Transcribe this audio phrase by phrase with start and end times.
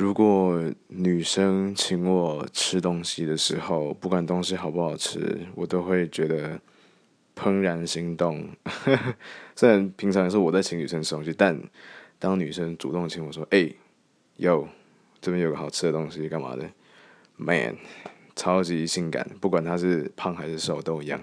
[0.00, 6.58] 如果女生请我吃东西的时候，不管东西好不好吃，我都会觉得
[7.36, 8.48] 怦然心动。
[9.54, 11.60] 虽然平常是我在请女生吃东西，但
[12.18, 13.70] 当女生主动请我说：“哎，
[14.38, 14.66] 有
[15.20, 16.66] 这边有个好吃的东西，干嘛的
[17.36, 17.76] ？”Man，
[18.34, 21.20] 超级性感，不管她是胖还是瘦都一样。